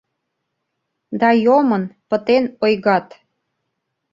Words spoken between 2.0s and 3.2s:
пытен ойгат.